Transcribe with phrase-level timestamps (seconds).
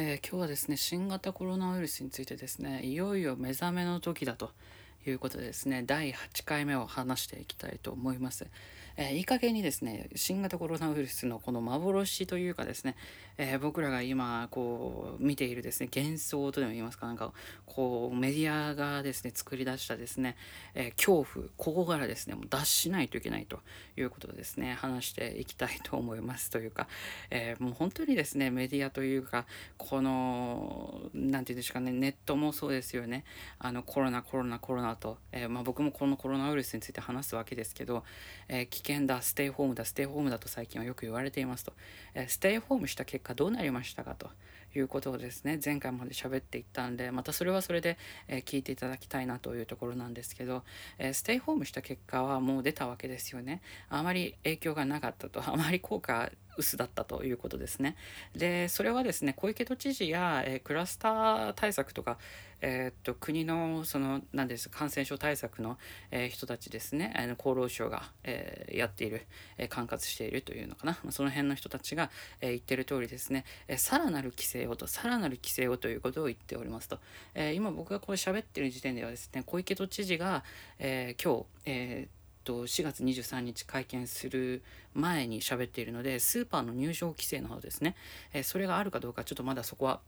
[0.00, 4.52] えー今日はですね新型コロナウイルスについてですねいよいよ目覚めの時だと
[5.04, 8.46] いうことでですね第8回目を話していきたいと思います、
[9.00, 12.96] えーいい加減にですね新型コロナウイルスのこの幻というかですね、
[13.38, 17.32] えー僕らが今こう見ているですね幻想とでも言いますかなんか
[17.64, 20.36] こうメディアがですね作り出したですね、
[20.74, 23.60] えー恐怖ここからですねもう脱しないといけないと
[23.96, 26.88] いうことですね話していきたいと思いますというか、
[27.30, 29.46] えもう本当にですねメディアというか
[29.76, 33.24] この何て言うんですかねネットもそうですよね。
[33.60, 38.02] あのコロナコロナコロナと、えまあ、僕もこのコロナウイルスについて話すわけですけど、
[38.48, 41.72] えー危険だステイホームだステイホームだと最近はよく言われていますと、
[42.14, 44.30] えーステイホームした結果どうなりましたかと
[44.74, 50.62] いうことをですね前回まで喋っていったんでまたそれはそれで、えー聞いていただきたいなというところなんですけど、
[50.98, 53.60] えーステイホームした結果はもう出たわけですよね。
[53.90, 55.42] あまり影響がなかったと。
[55.44, 57.96] あまり効果薄だったということですね。
[58.36, 62.18] でそれはですね小池都知事や、えークラスター対策とか、
[62.60, 65.78] えーっと国のその何です感染症対策の、
[66.10, 70.98] えー人たちですねあの厚労省が、えやっている、え管轄しているというのかな。
[71.10, 72.10] その辺の人たちが、
[72.40, 76.98] え言ってる通りですね、えさらなる規制をとさらなる規制をということを言っておりますと、
[77.34, 80.44] え今僕がこれ喋ってる時点ではですね小池都知事が、
[80.78, 82.17] えー今日、えー
[82.48, 84.62] と4月23日会見する
[84.94, 87.94] 前に喋っているのでスーパーの入場規制などですね、
[88.32, 90.00] えーそれがあるかどうかちょっとまだそこは、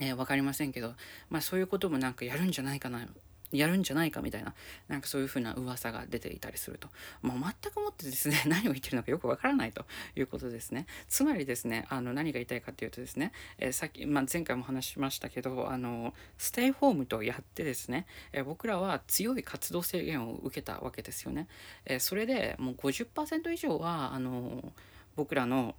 [0.00, 0.94] えー分かりませんけど、
[1.28, 3.06] まあ、そういうこともなんかやるんじゃないかな
[3.52, 4.54] やるんじゃないかみたいな
[4.88, 6.88] なんかそういうふうな噂が出ていたりすると、
[7.22, 10.86] まあ、全くもってですね 何を言ってるのかよくわからないということですね。
[11.08, 21.48] つまりですねあの何が言いたいかというとですね、えーさっき、まあ、前回も話しましたけどあのステイホームとやってですね、えー僕らは強い活動制限を受けたわけですよね、
[21.84, 24.72] えーそれでもう50%以上はあの
[25.16, 25.74] 僕らの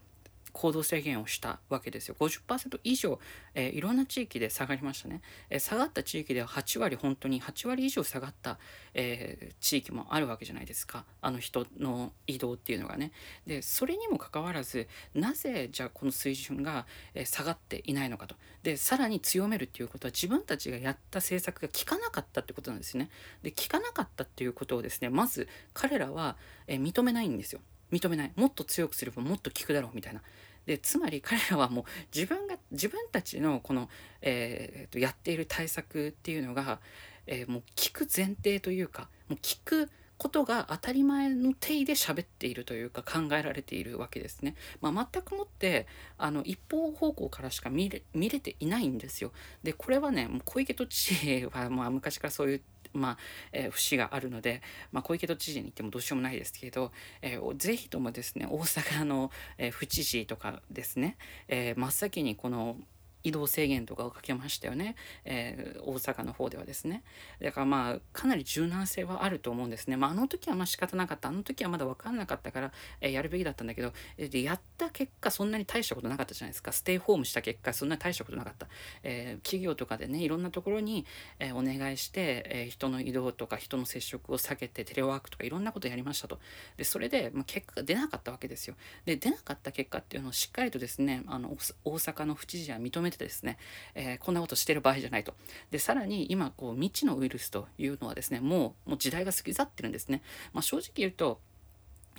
[0.53, 2.16] 行動制限をしたわけですよ。
[2.20, 3.20] 50%以上、
[3.53, 8.58] えーいろんな地域で下がりましたね、えー下がった地域では8割本当に8割以上下がった、
[8.94, 11.06] えー地域もあるわけじゃないですか。
[11.22, 13.11] あの人の移動っていうのがね。
[13.45, 18.36] でそれにもかかわらずなぜじゃあこの水準が、え下がっていないのかと。
[18.64, 23.10] でさらに強めるっていうことは自分たちがやった政策が効かなかったってことなんですね。
[23.43, 27.61] で効かなかったっていうことをですねまず彼らは、え認めないんですよ。
[27.92, 30.21] 認めないもっと強くすればもっと効くだろうみたいな
[30.65, 33.89] でつまり彼らはもう自分が自分たちのこの、
[34.21, 36.80] えーとやっている対策っていうのが、
[37.25, 44.55] えーもう聞く前提というかもう聞くことが当たり前の定義で喋っているというか考えられているわけですね。
[44.81, 45.86] まあ、全くもって
[46.17, 49.31] あの一方方向からしか見れ見れていないんですよ。
[49.64, 52.61] でこれはねもう小池都知事はまあ昔からそういう
[52.98, 53.18] まあ
[53.52, 56.92] えー節があるので、まあ、小池都知事に言ってもどうしようもないですけど、
[57.22, 62.78] えーぜひともですね大阪の、えー府知事とかですね、えー真っ先にこの
[63.24, 67.04] 移動制限とかをかけましたよね、えー大阪の方ではですね。
[67.42, 71.30] だからまあかなり柔軟性はあると思うんですね、まあ、あの時はまあ仕方なかった。
[71.30, 72.72] あの時はまだ分かんなかったから、
[73.02, 76.71] えーやるべきだったんだけど、えーやった結果そんなに大したことなかったじゃないですか。
[76.71, 78.67] ステイホームした結果そんなに大したことなかった、
[79.04, 81.05] えー企業とかでねいろんなところに、
[81.39, 86.39] えーお願いして、えー人の移動とか人の接触を避けてテレワークとかいろんなことやりましたと。
[86.77, 88.76] でそれで、まあ、結果が出なかったわけですよ。
[89.05, 93.58] で出なかった結果っていうのをしっかりとですねあの大大阪の府知事は認めてですね、
[93.95, 95.33] えーこんなことしてる場合じゃないと。
[95.71, 100.21] でさらに今こう未知のウイルスというのはですねもうもう時代が過ぎ去ってるんですね、
[100.54, 101.39] まあ、正直言うと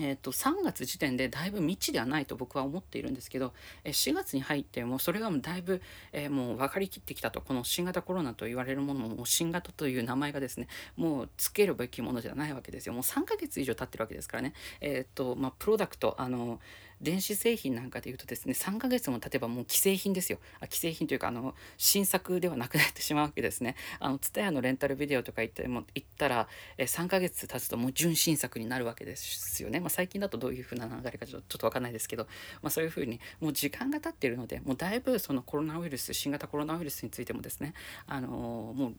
[0.01, 3.53] えー、と3月時点でだいぶ未知ではないと僕は思っているんですけど、
[3.85, 5.83] え4月に入ってもそれがもうだいぶ、
[6.13, 12.93] えーもう分かりきってきたとこの新型コロナと言われるものも新型という名前がですねもうつけるべきものじゃないわけですよ。
[12.93, 14.53] もう3ヶ月以上経ってるわけですからね。
[14.81, 16.61] えっ、とまあプロダクトあの
[17.01, 20.39] 電子製品なんかでいうとですね3ヶ月も経てばもう既製品ですよ。
[20.61, 23.77] あ既製品というかあの新作ではなくなってしまうわけですね。
[24.01, 32.25] あの TSUTAYA のレンタルビデオとか行っても行ったら、え3ヶ月経つともう純新作になるわけですよね、まあ、最近だとどういう風な流れかちょっとちょっとわかんないですけど、
[32.63, 37.75] まあ、そういう風にもう時間が経っているのでもうだいぶそのコロナウイルス新型コロナウイルスについてもですね
[38.07, 38.95] あのもう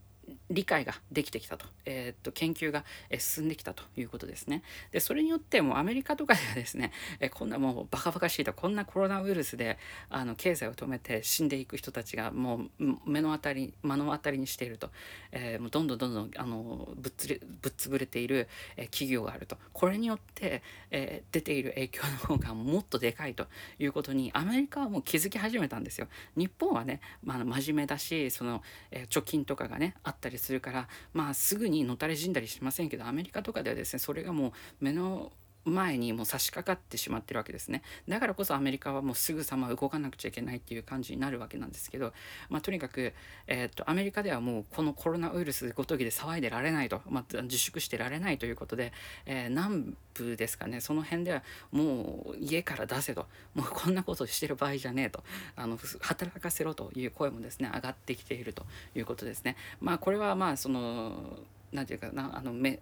[0.50, 2.86] 理解ができてきたと,、えーっと研究が
[3.18, 4.64] 進んできたということですね。
[4.92, 9.78] でそれによってもうアメリカとかではですね、えこんなもうバカバカしいとこんなコロナウイルスで
[10.10, 14.90] あの経済を止めて死んでいく人たちがもう目の当たり目の当たりにしていると、
[15.32, 18.48] えーもうどんどんどんどんあのぶっつれぶっ潰れている、
[18.78, 23.48] え企業があるとこれによって、えー出ている影響の方が もっとでかいと
[23.78, 26.08] いうことにアメリカはもう気づき始めたんですよ。
[26.36, 35.32] 日本はね、まあ、真面目だしその、えー貯金とかがねあったりするからまあすぐにのたれ死んだりしませんけどアメリカとかではですねそれがもう目の
[35.66, 37.82] 前にもう差し掛かってしまってるわけですね。
[38.08, 42.14] だからこそアメリカはもうすぐさま動かなくちゃいけないっていう感じになるわけなんですけど、
[42.50, 43.14] まあ、とにかく、
[43.48, 48.94] えー、っとアメリカではもうこのコロナウイルスごときで騒いでられないと、まあ、自粛してられないということで、
[49.26, 50.82] えー、南部ですかね。
[50.82, 53.28] その辺ではもう家から出せと。
[53.54, 55.24] もうこんなことしてる場合じゃねえと。
[55.56, 58.66] あの働かせろという声もですね上がってきていると
[58.96, 59.56] いうことですね。
[59.82, 61.40] まあこれはまあその
[61.72, 62.80] 何て言うかなあのめ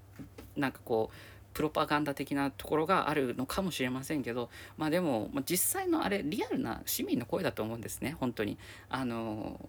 [0.56, 8.60] なんかこうプロパガンダ的なところがあるのかもしれませんけどまあでも実際のあれリアルな市民の声だと思うんですね本当に。
[8.90, 9.60] あの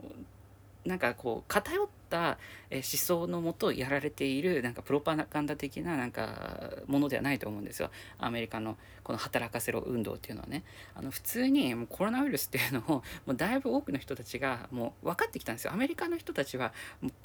[0.84, 2.38] なんかこう偏った
[2.70, 7.90] 思想のもとやられているなんかプロパガンダ的ななんかものではないと思うんですよ。
[8.18, 10.64] アメリカのこの働かせろ運動っていうのはね。
[10.94, 15.72] あの普通にもうコロナウイルスっていうのをもうだいぶ多くの人たちがもう分かってきたんですよ。
[15.72, 16.72] アメリカの人たちは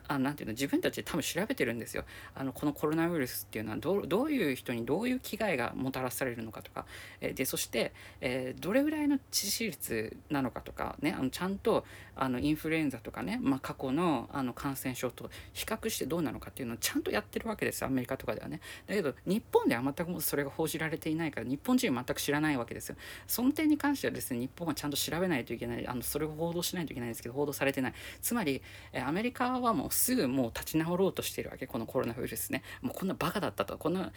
[0.07, 2.05] あなんていうの自分たちで多分調べてるんですよ。
[2.35, 6.85] あのこのコロナウイルスっていうのはどどういう人にどういう危害がもたらされるのかとか、
[7.21, 11.13] えでそして、えー、どれぐらいの致死率なのかとかね。
[11.17, 11.85] あのちゃんと
[12.15, 18.59] あのインフルエンザとかね、まあ、過去のあの感感染症と比較してどうなのかっていうのをちゃんとやってるわけですアメリカとかではね。
[18.87, 22.95] だけど日本では全くもそれが報じられていないから日本人は全く知らないわけですよ。
[23.27, 27.93] その点に関してはですね日本はちゃんと調べないといけないあのそれを報道しないといけないんですけど報道されてない。
[28.21, 28.61] つまり
[29.05, 32.63] アメリカはもうすぐもう立ち直ろうとしているわけこのコロナウイルスね。
[32.81, 33.77] もうこんなバカだったと。
[33.77, 34.11] こんな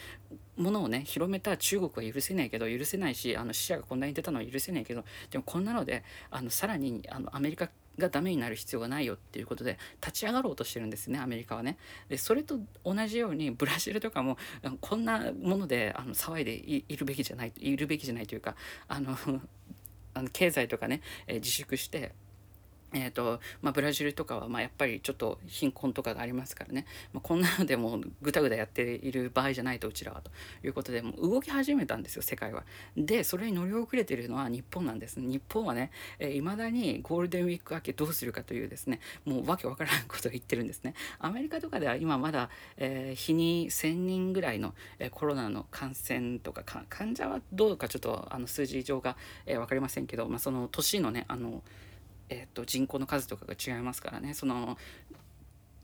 [0.56, 11.78] ものをね広めた中国は許せないけど許せないしあの死者がこんなに出たのは許せないけどでもこんなのであのさらにあのアメリカがダメになる必要がないよっていうことで立ち上がろうとしてるんですねアメリカはね。
[12.08, 14.37] でそれと同じようにブラジルとかも
[14.81, 18.56] こんなものであの騒いでいるべきじゃないいるべきじゃないというか
[18.88, 19.16] あの
[20.14, 22.14] あの経済とかね、え自粛して
[22.93, 30.31] えーとまあ、ブラジルとかはまあやっぱりちょっと貧困とかがありますからね、まあ、こんなのでもぐたぐたやっている場合じゃないとうちらはと
[30.65, 32.65] いうことでもう動き始めたんですよ世界は。
[32.97, 35.91] でそれに乗り遅れているのは日本なんです日本はね
[36.21, 40.94] いま、えー、だにゴールデンウィーク明けどうするかというですねもうわけわからんことを言ってるんですね。
[41.19, 51.62] アメリカとかでは今まだ、えー、日に1,000人ぐらいの、えー、コロナの感染とか患者はどうかちょっとあの数字上が、えー、分かりませんけど、まあ、その年のねあの
[52.28, 54.76] えーと、人口の数とかが違いますからねその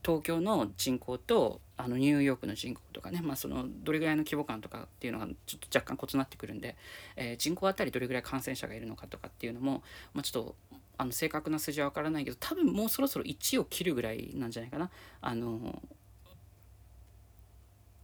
[0.05, 6.77] 東京の人口とあのニューヨークの人口とかね、まあ、そのどれぐらいの規模感とかっていうのがちょっと若干異なってくるんで、
[7.17, 10.57] えー、人口あたりどれぐらい感染者がいるのかとかっていうのも、まあ、ちょっと
[10.99, 14.91] あの正確な数字は分からないけど多分もうそろそろ1を切るぐらいなんじゃないかな。
[15.21, 15.83] あの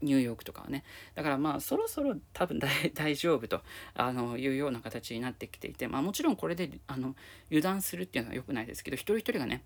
[0.02, 0.84] ニューヨークとかはね。
[1.14, 3.62] だからまあそろそろ多分大 丈夫と
[3.94, 7.16] あのいうような形になってきていて、まあ、もちろんこれであの
[7.48, 9.64] 油断するっていうのは良くないですけど一人一人がね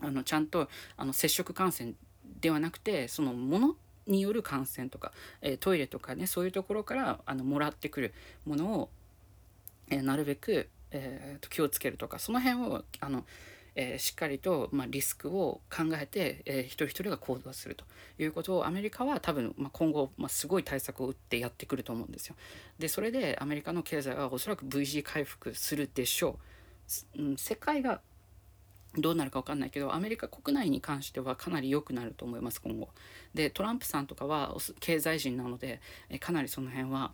[0.00, 1.92] あのちゃんとあの接触感染
[2.40, 3.76] ではなくてそのもの
[4.06, 8.14] による感染とか、え、トイレとかねそういうところからあのもらってくる
[8.44, 8.90] ものを、
[9.88, 13.24] え、なるべく、えー、と気をつけるとかその辺をあの
[13.74, 17.84] えー、しっかりと、まあ、リスクを考えて、えー、一人一人が行動すると
[18.18, 22.36] いうことをアメリカは多分、まあ、今後、まあ、すごい対策を打ってやってくると思うんですよ。
[22.78, 26.38] でそれでアメリカの経済はおそらく V 字回復するでしょ
[27.16, 27.22] う。
[27.22, 28.00] うん、世界が
[28.98, 32.88] どうなるか分かんないけどアメリカ国内に関してはかなり良くなると思います今後。
[33.34, 35.80] でトランプさんとかは経済人なので
[36.18, 37.12] かなりその辺は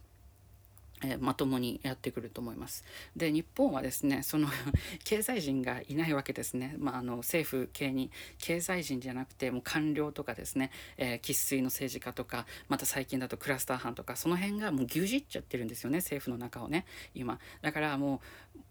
[1.13, 2.85] えまともにやってくると思います。
[3.17, 4.49] で日本はですねその
[5.05, 8.11] 経済人がいないわけですね、まあ、あの政府系に。
[8.39, 17.39] 経済人じゃなくてもう官僚とかですね生っ粋、の政治家とかまた最近だとクラスター班とかその辺がもう牛耳っちゃってるんですよね政府の中をね今。
[17.63, 18.21] だからもう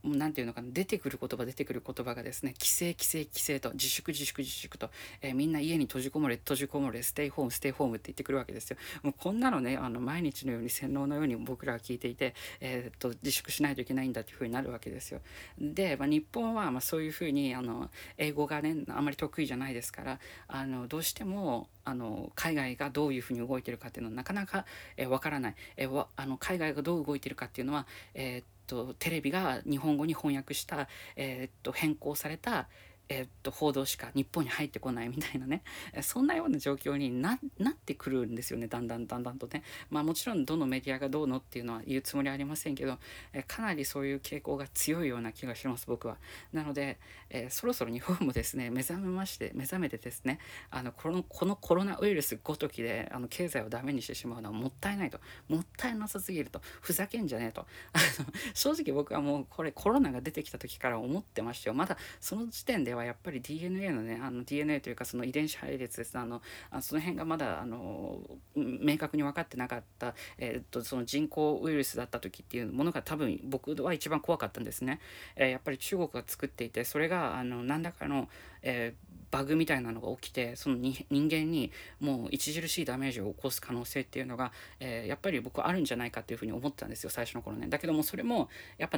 [0.04, 4.89] 何て言うのかな出てくる言葉出てくる言葉がですね規制規制規制と自粛自粛自粛と、
[5.22, 15.22] えー、みんな家に閉じこもれ閉じこもれステイホームステイホームって言ってくるわけですよもうこんなのねあの毎日のように洗脳のように僕らは聞いていて、えー、っと自粛しないといけないんだっていうふうになるわけですよ。
[15.60, 24.65] で、まあ、日本はまそういうふうにあの英語がねあまり得意じゃないですからあのどうしてもあの海外がどういうふうに動いてるかっていうのはなかなかわ、
[24.98, 32.68] えー、からない、えー、あの海外がどう動いてるかっていうのは、えー、っとテレビが日本語に翻訳した、えー、っと変更された、
[33.08, 35.64] えっと、報道しか日本に入ってこないみたいなね。
[36.02, 37.40] そんなような状況になっ
[37.76, 38.68] てくるんですよね。
[38.68, 39.64] だんだんだんだんとね。
[39.90, 42.98] まあもちろんどのメディアがどうのっていうのは言うつもりはありませんけど
[43.34, 46.18] えかなりそういう傾向が強いような気がします僕は。
[46.52, 50.40] なので、えー、そろそろ日本もですね目覚めまして目覚めてですね
[50.72, 55.20] あのこのこのコロナウイルスごときであの経済をダメにしてしまうのはもったいないと。
[55.48, 56.62] もったいなさすぎると。
[56.82, 57.68] ふざけんじゃねえと。
[57.94, 68.20] あの正直僕はもうこれコロナが出てきた時から思ってましたよまだその時点ではやっぱり DNA のねあの DNA というかその遺伝子配列ですあのあその辺がまだあの
[68.56, 75.00] 明確に分かってなかった、えー、っとその人工ウイルスだった時っていうものが多分僕は一番怖かったんですね。
[75.36, 78.30] えー、やっぱり中国が作っていてそれがあの何らかの、
[78.62, 88.98] えーバグみたいなのが起きてその人間にもう著しいダメージを起こす可能性っていうのが、えー、やっぱり僕はあるんじゃないかっていうふうに思ったんですよ最初の頃ねだけどもそれもやっぱ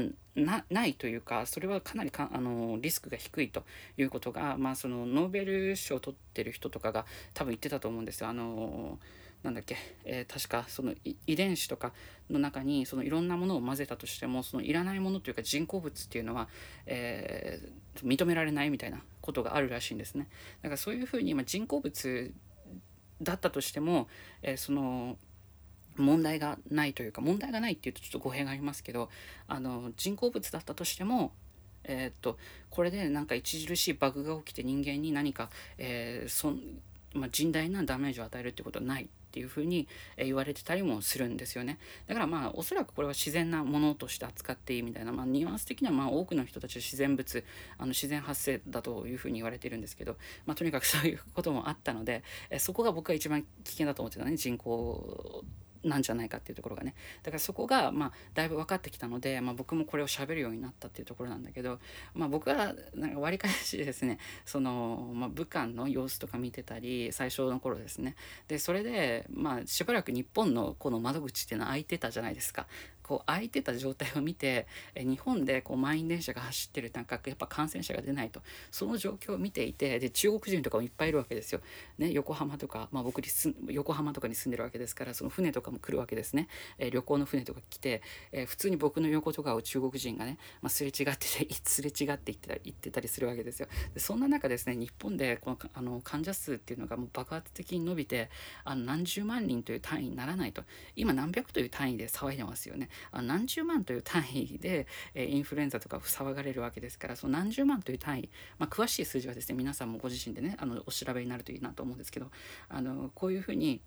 [0.70, 3.64] ないというかそれはかなりかあのリスクが低いと
[3.98, 8.30] いうことが、まあ、そのノーベル賞を取ってる人とかが多分言ってたと思うんですよ。
[8.30, 9.00] あの
[9.48, 10.94] なんだっけ、えー、確かその
[11.26, 11.94] 遺伝子とか
[12.30, 16.50] の中にそのいろんなものを混ぜたとしてもそのいらないものというか人工物っていうのは、
[16.86, 20.28] えー、認められないみたいなことがあるらしいんですね。
[20.62, 22.34] だからそういうふうに今人工物
[23.22, 24.10] だったとしても、
[24.42, 25.18] えー、その
[25.96, 29.10] 問題がないというか問題がないっていうとちょっと語弊がありますけど
[29.48, 31.32] あの人工物だったとしても
[31.86, 32.38] えー、っと
[32.70, 36.52] これでなんか著しいバグが起きて人間に何か、えーそ
[37.14, 41.78] まあ、甚大なダメージを与えるってことはないていうふうに言われてたりもするんですよね。
[42.08, 47.44] だからまあおそらくこれは自然なものとして扱っていいみたいな、まあ、ニュアンス的にはまあ多くの人たちは自然物
[47.78, 50.18] あの自然発生だというふうに言われてるんですけど、
[50.48, 52.24] まあ、とにかくそういうこともあったので
[52.58, 55.44] そこが僕が一番危険だと思ってたね人口
[55.88, 56.96] なんじゃないかっていうところがね。
[57.24, 61.80] だからそこがまあだいぶ分かってきたので、まあ、僕もこれをしゃべるようになったっていうところなんだけど、
[62.14, 68.16] まあ、僕はなんか割り返しですねその、まあ、武漢の様子とか見てたり最初の頃ですね。
[68.48, 72.68] でそれでまあしばらく日本のこの窓口っていうのは開いてたじゃないですか。
[73.08, 81.62] こう空いてた状態を見てえ日本でこう満員電車が走ってるなんかやっぱ感染者が出ないとその状況を見ていてで中国人とかもいっぱいいるわけですよ。
[81.98, 83.28] ね、横浜とか、まあ、僕に
[83.70, 86.48] 横浜とかに住んでるわけですからその船とかも来るわけですね、
[86.78, 93.68] え旅行の船とか来て、え普通に僕の横とかを中国人がね、まあ、すれ違ってて すれ違って言ってた言ってたりするわけですよ。
[93.94, 98.30] でそんな中ですね日本でこのあの患者数っていうのがもう爆発的に伸びて
[98.64, 100.64] あの何十万人という単位にならないと
[100.96, 102.90] 今何百という単位で騒いでますよね。
[103.22, 112.28] 何十万という単位で、えインフルエンザとか騒がれるわけですからその何十万という単位、まあ、詳しい数字はですね皆さんもご自身でねあのお調べになるといいなと思うんですけど
[112.70, 113.82] あのこういうふうに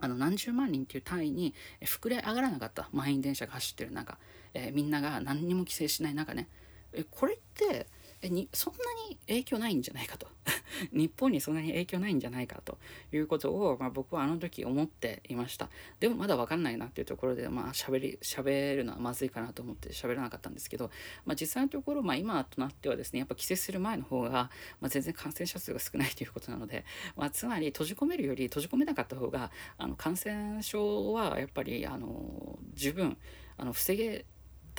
[0.00, 4.18] あの何十万人っていう単位に膨れ上がらなかった満員電車が走ってる中、
[4.54, 6.48] えー、みんなが何にも規制しない中ね
[6.92, 7.86] えこれって
[8.28, 10.26] にそんなに影響ないんじゃないかと。
[10.92, 12.78] 日本にそんなに影響ないんじゃないかと
[13.12, 15.68] いうことを、まあ、僕はあの時思っていました。
[16.00, 20.90] でもまだ分かんないなっていうところでまあ喋り喋るのはまずいかなと思って喋らなかったんですけど、
[21.24, 24.50] まあ、実際のところ、まあ、今となってはですねやっぱ規制する前の方が、
[24.80, 26.84] まあ、全然感染者数が少ないということなので、
[27.16, 33.16] まあ、つまり閉じ込めるより閉じ込めなかった方があの感染症はやっぱりあの十分
[33.56, 34.24] あの防げ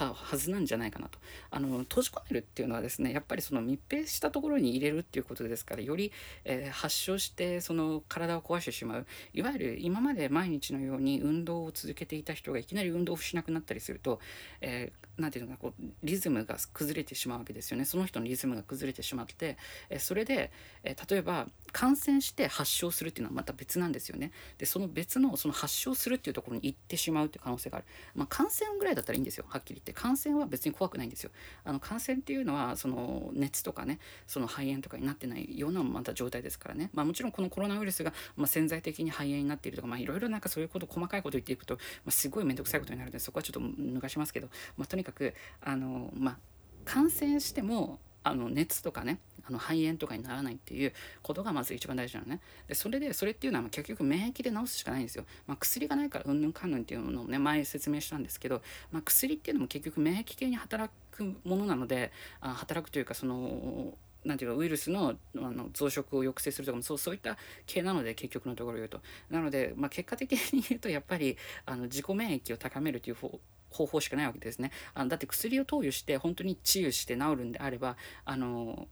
[0.02, 1.20] たはずなんじゃないかなと。
[1.52, 6.12] あの閉じ込めるっていうのはですねやっぱりその密閉したところに入れるっていうことですからより、
[6.44, 9.06] えー、発症してその体を壊してしまう。
[9.34, 14.20] いわゆる今まで毎日のように運動を続けていた人がいきなり運動をしなくなったりすると、
[14.62, 17.86] えー、ていうのかこうリズムが崩れてしまうわけですよね。
[17.86, 19.58] その人のリズムが崩れてしまって、
[19.90, 20.52] え、それで、
[20.84, 24.32] え例えば感染して発症するっていうのはまた別なんですよね。
[24.58, 29.91] でその別のその発症するっていうところに行ってしまうっていう可能性がある、まあ、感染ぐらいだったらいいんですよはっきり言って。
[29.94, 31.32] 感染は別に怖くないんですよ。
[31.64, 46.38] あの感染っていうのはその熱とかねその肺炎とかになってないようなまた状態ですからね、まあ、もちろんこのコロナウイルスが、まあ、潜在的に肺炎になっているとか、まあ、いろいろなんかそういうこと細かいこと言っていくと、まあ、すごい面倒くさいことになるんでそこはちょっと脱がしますけど、まあ、とにかくあのまあ
[46.86, 52.40] 感染してもあの熱とかねあの肺炎とかにならないっていうことがまず一番大事なのね。
[52.68, 55.26] でそれでそれっていうのは結局免疫で治すしかないんですよ。
[55.48, 58.62] まあ、薬がないからうんぬんかんぬんっていうのをね前説明したんですけど、
[58.92, 73.40] まあ、薬っていうのも結局免疫系に働くものなのであ働くというかそのなんていうかウイルスのあの増殖を抑制するとかもそうそういった系なので結局のところ言うとなので、まあ、結果的に言うとやっぱりあの自己免疫を高めるという方
[73.72, 74.72] 方法しかないわけですね。
[74.94, 78.88] あのだって薬を投与して本当に治癒して治るんであればあの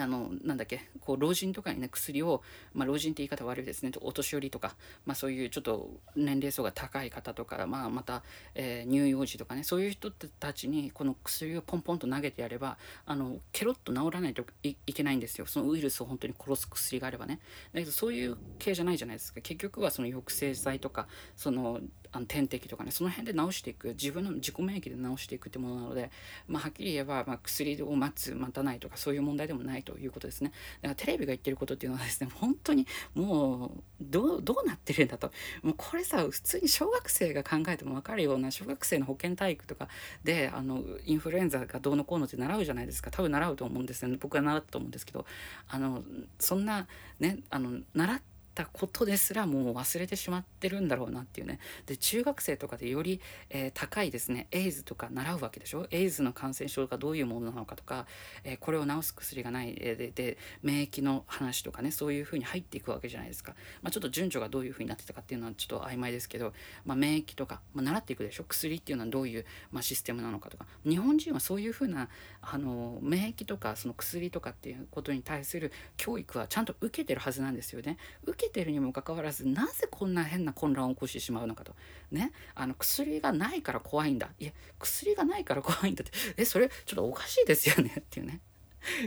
[0.00, 2.42] あのなんだっけこう老人とかにね薬を、
[2.74, 3.92] まあ、老人って言い方悪いですね。
[4.02, 4.76] お年寄りとか、
[5.06, 8.22] まあ、そういうちょっと年齢層が高い方とか、まあ、また、
[8.54, 12.76] えー、乳幼児とかねそういう人たちにこの薬をポンポンと投げてやれば
[13.06, 15.46] あのケロッと治らないといけないんですよ。
[15.46, 17.40] そのウイルスを本当に殺す薬があればね。
[17.72, 19.40] だけどそういう系じゃないじゃないですか。
[19.40, 21.80] 結局はその抑制剤とかその
[22.16, 26.10] あの点滴とかねその辺で治していく自分の自己免疫で治していくってものなので、
[26.48, 30.52] まあ、はっきり言えば、まあ、薬を待つ待たないとかそういう問題でもないということですね。
[30.82, 33.70] だからテレビが言ってることっていうのはですね本当にもう
[34.00, 35.30] どうなってるんだと。
[35.62, 39.88] もうこれさ普通に小学生が考えても分かるような小学生の保健体育とか
[40.24, 43.10] であのインフルエンザがどうのこうのって習うじゃないですか。
[43.10, 44.16] 多分習うと思うんですよね。
[44.20, 45.26] 僕は習ったと思うんですけど
[45.68, 46.02] あの
[46.38, 46.86] そんな
[47.20, 51.58] ねあの習ってったことですらもう忘れてしまってるんだろうなっていうね。
[51.84, 53.20] で中学生とかでより、
[53.50, 54.46] えー、高いですね。
[54.50, 55.86] エイズとか習うわけでしょ？
[55.90, 58.06] エイズの感染症がどういうものなのかとか、
[58.44, 66.54] えー、これを治す薬がない、えー、でで免疫の話とかねそういうふうに入っていくわけじゃないですか、まあ、ちょっと順序がどういうふうになってたかっていうのはちょっと曖昧ですけど、
[66.86, 68.44] まあ、免疫とか、まあ、習っていくでしょ？
[68.44, 70.64] 薬っていうのはどういう、まあ、システムなのかとか。
[70.88, 72.08] 日本人はそういうふうな
[72.40, 77.98] あの免疫とかその薬とかっていうことに対する教育はちゃんと受けてるはずなんですよね。
[78.24, 81.74] 受けてるにもかかわらずなぜこんな変な混乱を起こしてしまうのかと
[82.10, 88.40] ねあの薬がないから怖いんだいや薬がないから怖いんだってえそれちょっとおかしいですよね っていうね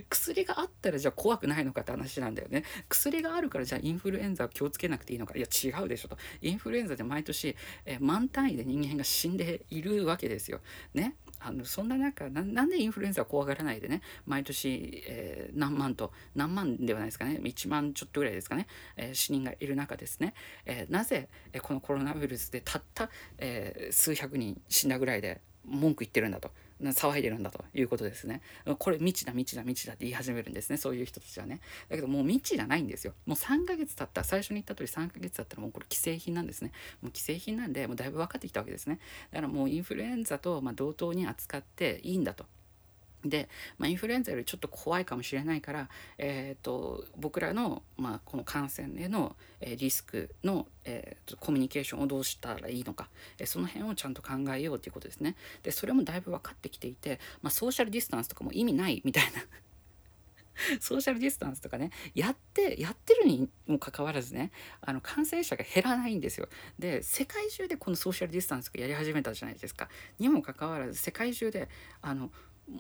[0.10, 2.64] 薬があったらじゃあ怖くないのかって話なんだよね。
[2.90, 5.36] 薬があるからじゃあインフルエンザは気をつけなくていいのか。
[5.38, 6.18] いや違うでしょと。
[6.42, 7.56] インフルエンザで毎年、
[7.86, 10.60] えー、万単位で人間が死んでいるわけですよ。
[10.94, 11.16] ね。
[11.40, 18.68] あのそんな中なんでインフルエンザ怖がらないでね毎年、えー、何万と何万ではないですかね1万ちょっとぐらいですかね、
[18.98, 20.34] えー、死人がいる中ですね、
[20.66, 26.52] えー、なぜ、えこのコロナウイルスでたった、え数百人死んだぐらいで文句言ってるんだと。
[26.82, 28.42] 騒いでるんだということですね。
[28.78, 30.78] これ未知だ未知だ未知だって言い始めるんですね。
[30.78, 31.60] そういう人たちはね。
[31.90, 33.14] だけどもう未知じゃないんですよ。
[33.26, 34.24] もう3ヶ月経った。
[34.24, 36.72] 最初に言った通り3ヶ月経ったらもうこれ既製品なんですね。
[37.02, 39.00] もう既製品なんでもうだいぶ分かってきたわけですね。
[39.32, 42.46] だからもうインフルエンザとま同等に扱っていいんだと。
[43.26, 55.36] で、まあ、インフルエンザよりちょっと怖いかもしれないから、えーと、僕らの、まあ、この感染への、えー、リスクの、えーと、コミュニケーションをどうしたらいいのか、えー、その辺をちゃんと考えようということですね。
[55.64, 59.44] でそれもだいぶ分かってきていて、まあ、ソーシャルディスタンスとかも意味ないみたいな
[60.80, 66.48] ソーシャルディスタンスとかねやってやってるにもかかわらずねあの感染者が減らないんですよ。
[66.78, 69.90] で世界中でこのソーシャルディスタンスがやり始めたじゃないですか。
[70.20, 71.70] にもかかわらず世界中で
[72.02, 72.32] あの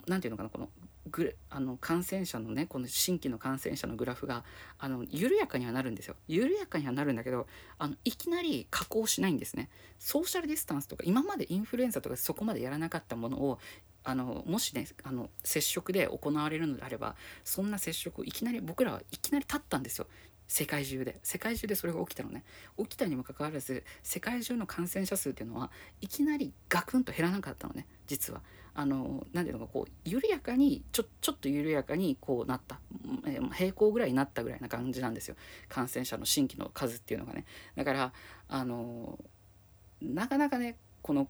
[0.07, 0.69] 何て言うのかなこの
[1.11, 4.43] グあの感染者のねこの新規の感染者のグラフが
[4.77, 6.15] あの緩やかにはなるんですよ。
[6.27, 9.69] 緩やかにはなるんだけどあのいきなり下降しないんですね。
[9.97, 13.59] ソーシャルディスタンスとか今までインフルエンザとかそこまでやらなかったものを
[14.03, 20.07] あのもしねあの接触で行われるのであればそんな接触をいきなり僕らはいきなり立ったんですよ。
[20.47, 21.19] 世界中で。
[21.21, 22.43] 世界中でそれが起きたのね。
[22.77, 25.71] 起きたにもかかわらず世界中の感染者数っていうのは
[26.01, 28.41] いきなりガクンと減らなかったのね実は。
[28.73, 32.79] あの何ていうのかこう緩やかにちょちょっと緩やかにこうなった、
[33.25, 35.35] えー、平行ぐらいになったぐらいな感じなんですよ。
[35.67, 37.45] 感染者の新規の数っていうのがね。
[37.75, 38.13] だから
[38.47, 39.19] あの
[40.01, 41.27] なかなかねこの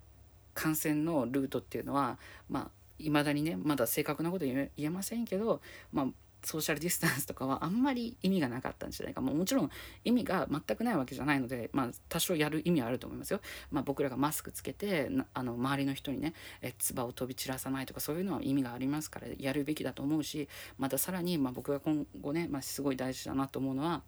[0.54, 6.08] 感染のルートっていうのはまあ未だにねまだ正確なこと言えませんけどまあ
[6.44, 9.70] ソーシャルディスタンスとかはあんまり意味がなかったんじゃないか、ももちろん
[10.04, 13.42] 意味が全くないわけじゃないので、まあ、多少やる意味はあると思いますよ。
[13.72, 20.48] まあ、僕らがマスクつけてあの周りの人にねえ唾を飛び散らさないとかそういうのは意味がありますからやるべきだと思うし
[20.78, 24.02] またさらに、まあ、僕が今後ね、まあ、すごい大事だなと思うのは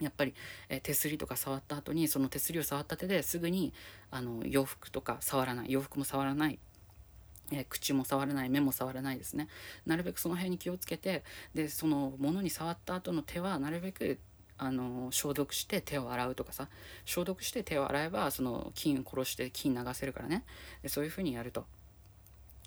[0.00, 0.34] やっぱり、
[0.68, 3.72] え手すりとか触った後にその手すりを触った手ですぐに
[4.10, 6.58] あの洋服とか触らない洋服も触らない
[7.52, 9.48] えー、口も触らない目も触らないですね。
[9.86, 11.22] なるべくその辺に気をつけて
[11.54, 14.18] でそのものに触った後の手はなるべく
[14.58, 16.68] あの消毒して手を洗うとかさ。
[17.04, 20.44] 消毒して手を洗えばその菌殺して菌流せるからね。
[20.82, 21.66] でそういうふうにやると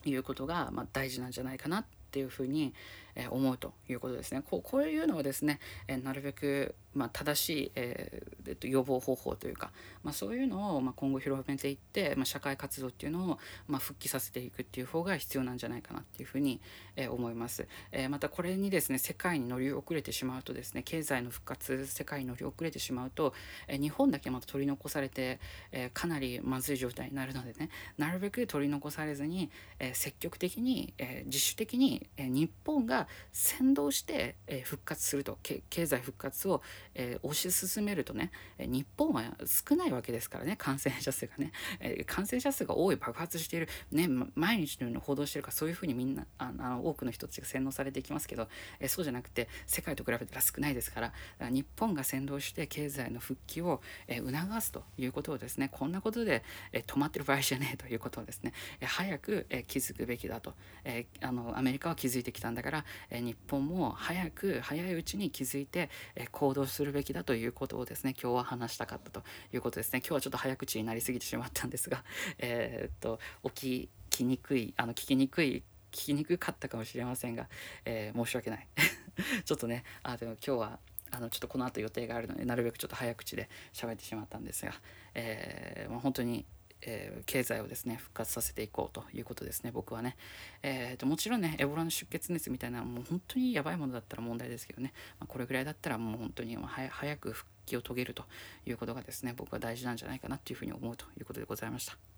[0.06, 2.74] いうことが、まあ、大事なんじゃないかなっていうふうに、
[3.16, 4.42] えー、思うということですね。
[4.42, 9.72] こうこういうのをですね、えー、なるべくまあ、正しい、えー、えっと、予防方法というか、
[10.04, 16.60] まあ、そういうのを、まあ、今後広めていって、まあ、社会活動っていうのを、まあ、復帰させていくっていう方が必要なんじゃないかなっていうふうに、
[16.96, 23.34] えー、思います、えー、またこれにですね世界に乗り遅れてしまうとですね経済の復活世界に乗り遅れてしまうと、
[23.68, 25.40] え日本だけまた取り残されて、
[25.72, 36.62] えかなりまずい状態になるのでねなるべく取り残されずに、え積極的に、え自主的に、え日本が先導して、え復活すると経済復活を、
[36.96, 48.48] えー、推し進めるとね日本は少ないわけですからね感染者数がね、え、感染者数が多い爆発している、ね、毎日のように報道してるからそういうふうにみんなあの多くの人たちが洗脳されていきますけど、
[48.80, 51.14] え、そうじゃなくて世界と比べたら少ないですから
[51.50, 69.24] 日本が先導して経済の復帰を、え、促すということをですねこんなことで、え、止まってる場合じゃねえということをですね、え、早く、え、気づくべきだと、え、あのアメリカは気づいてきたんだからえ日本も早く早いうちに気づいて、え行動するべきだということをですね今日は話したかったと
[69.54, 70.00] いうことですね。
[70.00, 72.04] 今日はちょっと早口になりすぎてしまったんですが
[72.40, 73.20] え、っと
[73.54, 77.50] 起きにくいあの聞きにくい聞きにくかったかもしれませんが、
[77.86, 78.68] えー、申し訳ない。
[79.46, 80.80] ちょっとねあでも今日は
[81.12, 84.74] あのちょっとこの後予定があるのでなるべくちょっと早口で喋ってしまったんですが、
[85.16, 86.46] えーまあ、本当に
[86.82, 90.16] えー、経済をですね復活させていこうということですね僕はね、
[90.64, 98.24] えーと、もちろんねエボラの出血熱みたいなもう本当にやばいものだったら問題ですけどね、まあ、これぐらいだったらもう本当に早く復帰を遂げると
[98.66, 102.10] いうことがですね僕は大事なんじゃないかなっていうふうに思うということでございました。